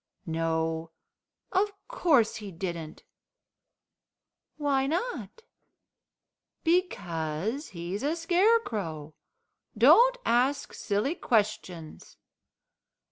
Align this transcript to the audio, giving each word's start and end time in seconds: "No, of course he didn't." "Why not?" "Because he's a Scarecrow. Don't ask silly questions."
"No, 0.25 0.89
of 1.51 1.71
course 1.87 2.37
he 2.37 2.51
didn't." 2.51 3.03
"Why 4.57 4.87
not?" 4.87 5.43
"Because 6.63 7.67
he's 7.67 8.01
a 8.01 8.15
Scarecrow. 8.15 9.13
Don't 9.77 10.17
ask 10.25 10.73
silly 10.73 11.13
questions." 11.13 12.17